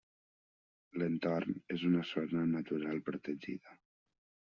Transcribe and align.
L'entorn 1.01 1.59
és 1.75 1.83
una 1.89 2.01
zona 2.13 2.41
natural 2.53 3.03
protegida. 3.11 3.77